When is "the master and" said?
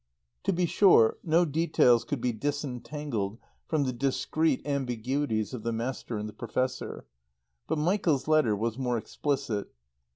5.61-6.27